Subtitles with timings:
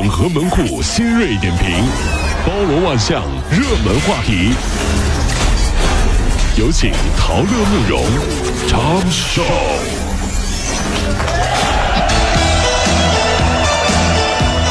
[0.00, 1.84] 整合门户新锐点评，
[2.46, 4.52] 包罗万象，热门话题。
[6.56, 8.04] 有请陶乐慕容
[8.68, 9.42] 长寿。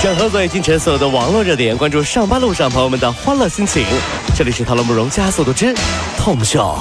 [0.02, 3.86] 整合最今晨所有的网络热点，关注上班路上朋友们的欢乐心情。
[4.34, 5.76] 这里是陶乐慕容加速度之
[6.18, 6.78] Tom Show。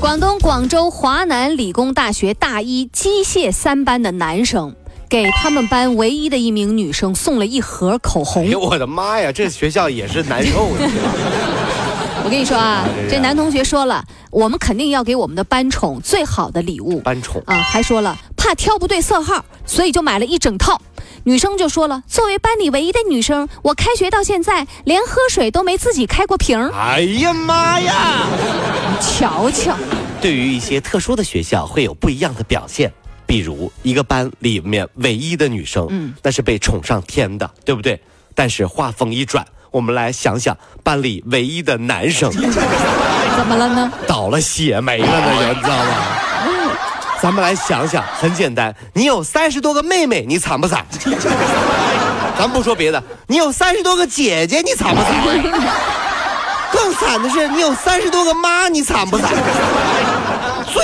[0.00, 4.74] 广东广州华南理工大学大一机械三班的男生，
[5.12, 8.46] 给他们班唯一的一名女生送了一盒口红哎。
[8.46, 10.88] 呦我的妈呀，这学校也是难受的。
[12.24, 16.98] 我跟你说啊这，男同学说了，我们肯定要给我们的班宠最好的礼物。
[17.00, 20.80] 班宠啊，还说了怕挑不对色号，所以就买了一整套。
[21.24, 26.58] 女生就说了，作为班里唯一的女生，我开学到现在连喝水都没自己开过瓶。
[26.70, 28.26] 哎呀妈呀！
[28.98, 29.76] 瞧瞧，
[30.22, 32.90] 对于一些特殊的学校会有不一样的表现，
[33.32, 37.98] 比如一个班里面唯一的女生，嗯那是被宠上天的，对不对？
[38.34, 42.30] 但是话锋一转，我们来想想班里唯一的男生
[43.34, 43.90] 怎么了呢？
[44.06, 45.94] 倒了血霉了呢，你知道吗？
[47.22, 50.84] 咱们来想想，很简单，你有三十多个妹妹，你惨不惨？
[52.38, 55.10] 咱不说别的，你有三十多个姐姐，你惨不惨？
[56.70, 59.30] 更惨的是，你有三十多个妈，你惨不惨？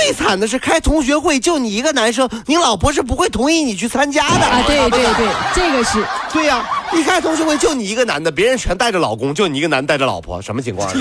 [0.09, 6.03] 最惨的是开同学会就你一个男生，你老婆是不会同意你去参加的啊，对对对，这个是。
[6.33, 10.91] 对呀、一开同学会就你一个男的，别人全带着老公，就你一个男带着老婆，什么情况？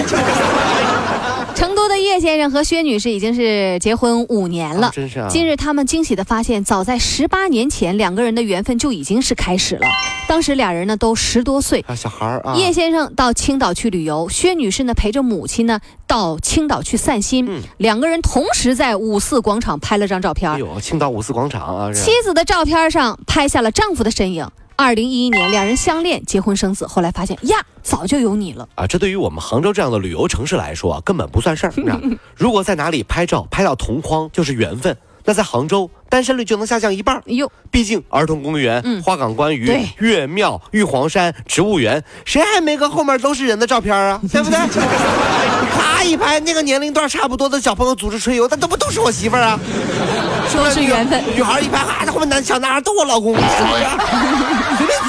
[1.59, 4.87] 成都的叶先生和薛女士已经是结婚五年了。
[4.87, 9.85] 啊真是啊近日，他们惊喜地发现，早在十八年前，两个人的缘分就已经是开始了。
[10.29, 11.85] 当时俩人呢都十多岁。
[11.89, 17.45] 啊，小孩儿啊，叶先生到青岛去旅游，薛女士呢陪着母亲呢到青岛去散心。
[17.49, 20.61] 嗯两个人同时在五四广场拍了张照片哎。
[20.61, 24.49] 呦，青岛五四广场啊，妻子的照片上拍下了丈夫的身影。
[24.81, 28.69] 二零一一年，两人相恋、结婚生子，后来发现呀，早就有你了。
[28.77, 31.73] 啊，这对于我们杭州这样的旅游城市来说啊，根本不算事儿。
[31.91, 31.99] 啊
[32.37, 34.97] 如果在哪里拍照拍到同框，就是缘分。
[35.25, 37.19] 那在杭州，单身率就能下降一半儿。
[37.27, 44.21] 哎呦，毕竟儿童公园、嗯花港观鱼对、岳庙、玉皇山、植物园，谁还没个后面都是人的照片啊？
[44.33, 44.57] 对不对？
[45.77, 49.59] 咔一拍，那个年龄段差不多的小朋友组织春游，那都不都是我媳妇儿啊？
[50.49, 51.23] 说是缘分。
[51.35, 53.85] 女孩一拍，哈，那后面男小男孩都我老公，是不是？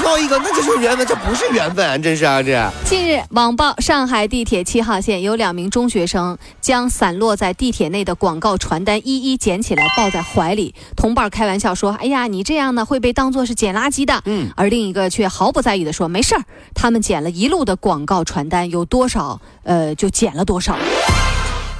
[0.00, 2.70] 挑一个，那就是缘分，这不是缘分，真是啊，这。
[2.86, 16.42] 近日，网曝上海地铁七号线有两名中学生将散落在地铁内的广告传单一一捡起来抱在怀里，同伴开玩笑说：“哎呀，你这样呢会被当作是捡垃圾的。”嗯，而另一个却毫不在意的说：“没事儿，
[16.74, 20.76] 他们捡了一路的广告传单，有多少，呃，就捡了多少。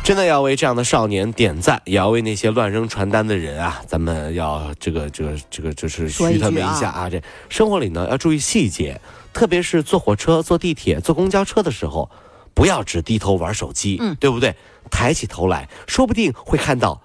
[0.02, 7.08] 真的要为这样的少年点赞，也要为那些乱扔传单的人啊，咱们要这个这个这个就是嘘他们一下啊。
[7.08, 9.00] 这 生活里呢要注意细节，
[9.32, 12.10] 特别是坐火车、坐地铁、坐公交车的时候，
[12.54, 14.54] 不要只低头玩手机，嗯对不对？
[14.90, 17.00] 抬起头来，说不定会看到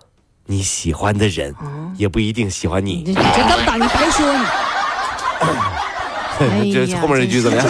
[0.46, 1.54] 你喜欢的人，
[1.98, 3.14] 也不一定喜欢你你。
[3.14, 4.46] 这你这根本你白说你。
[6.38, 7.66] 哎这后面这句怎么样？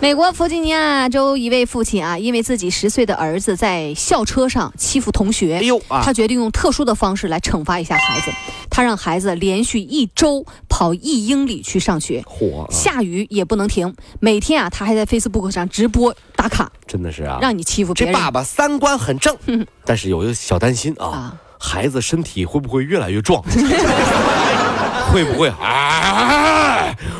[0.00, 8.30] 美国弗吉尼亚州一位父亲啊，因为自己十岁的儿子在校车上欺负同学，哎呦啊他决定用特殊的方式来惩罚一下孩子。
[8.70, 13.92] 他让孩子连续一周跑一英里去上学，火、啊，下雨也不能停。
[14.20, 17.38] 每天啊，他还在 Facebook 上直播打卡，真的是啊。
[17.42, 18.14] 让你欺负别人。
[18.14, 19.36] 这爸爸三观很正，
[19.84, 23.42] 但是有一个小担心啊，啊孩子身体会不会越来越壮？
[25.12, 26.57] 会不会啊？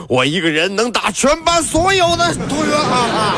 [0.08, 3.36] 我一个人能打全班所有的同学啊！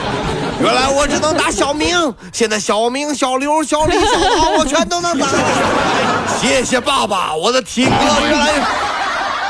[0.62, 6.38] 原来我只能打小明，现在小明、小刘、小李、小王我全都能打了。
[6.40, 8.62] 谢谢爸爸，我的体格越来越……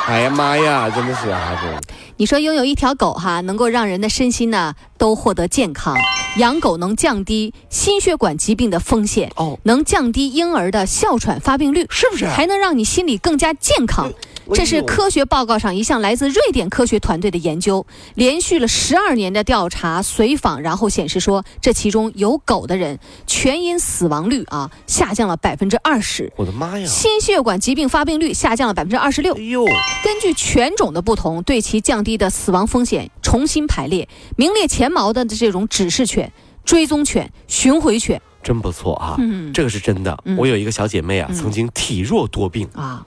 [0.09, 5.97] 哎呀妈呀，真的是啊，这你说拥有一条狗哈，能够让人的身心呢都获得健康。
[6.37, 14.13] 养狗能降低心血管疾病的风险，哦能降低婴儿的哮喘发病率，是不是还能让你心理更加健康。
[14.55, 26.87] 这是科学报告上一项来自瑞典科学团队的研究，连续了十二年的调查随访，然后显示说，这其中有狗的人全因死亡率啊下降了百分之二十，我的妈呀！
[26.87, 29.41] 心血管疾病发病率下降了百分之二十六哎。
[29.41, 29.65] 呦，
[30.05, 36.33] 根据犬种的不同，对其降低的死亡风险重新排列，名列前茅的这种指示犬、
[36.65, 39.17] 追踪犬、巡回犬真不错啊！
[39.19, 40.17] 嗯这个是真的。
[40.25, 43.07] 嗯我有一个小姐妹啊，嗯曾经体弱多病，啊，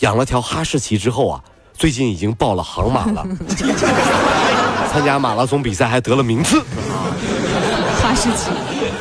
[0.00, 1.40] 养了条哈士奇之后啊，
[1.74, 3.26] 最近已经报了航马了，
[4.92, 6.60] 参加马拉松比赛还得了名次。
[8.02, 8.50] 哈士奇。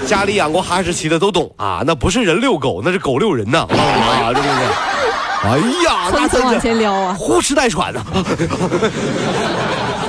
[0.05, 3.59] 家里养过哈士奇的都懂啊，那不是人遛狗，那是狗遛人呐！
[3.69, 4.67] 啊，对不对。
[5.41, 7.15] 哎呀，那蹭蹭往前撩啊！
[7.17, 7.93] 呼哧带喘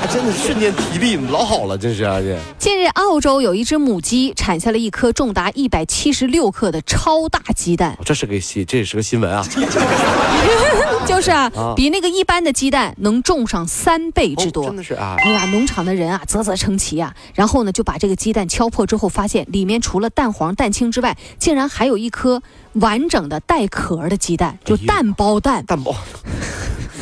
[0.01, 2.39] 的， 真的瞬间体力老好了，真是啊这。
[2.59, 9.45] 近日，澳洲有一只母鸡产下了一颗重达一百七十六克的超大鸡蛋，这是个新，这也是个新闻啊！
[11.07, 14.65] 就是啊，啊比那个一般的鸡蛋能重上三倍之多。
[14.65, 17.15] 哦真的是啊，哎呀，农场的人啊，啧啧称奇啊。
[17.35, 22.43] 然后呢，就把这个鸡蛋敲破之后，发现里面除了蛋黄、蛋清之外，竟然还有一颗
[22.75, 25.65] 完整的带壳的鸡蛋，就蛋包蛋。
[25.67, 25.95] 蛋包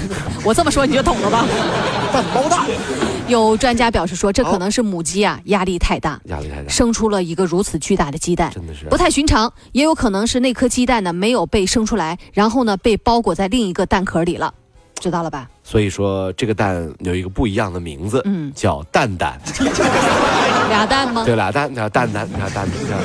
[0.45, 1.47] 我这么说你就懂了吧？
[2.13, 2.61] 蛋包蛋，
[3.27, 8.51] 有专家表示说，这可能是母鸡啊压力太大，压力太大，生出了一个如此巨大的鸡蛋。
[8.55, 14.53] 真的是不太寻常，也有可能是那颗鸡蛋呢没有被生出来，然后呢被包裹在另一个蛋壳里了，
[15.01, 15.49] 知道了吧？
[15.63, 19.39] 所以说这个蛋有一个不一样的名字，嗯叫蛋蛋。
[20.69, 21.25] 俩蛋吗？
[21.25, 22.99] 对，俩蛋，俩蛋蛋，俩蛋蛋。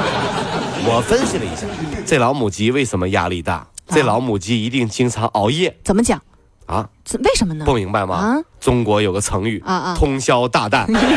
[0.82, 1.66] 我分析了一下，
[2.06, 3.66] 这老母鸡为什么压力大？
[3.90, 6.20] 这老母鸡一定经常熬夜怎么讲？
[6.66, 6.88] 啊？
[7.04, 7.64] 这为什么呢？
[7.64, 8.14] 不明白吗？
[8.14, 10.84] 啊中国有个成语啊啊通宵大蛋。
[10.88, 11.08] 你拉远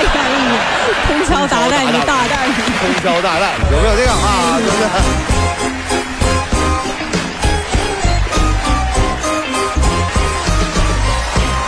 [0.00, 0.60] 一点，
[1.06, 2.48] 通宵达旦，你大蛋。
[2.80, 5.33] 通宵大蛋有没有这个啊？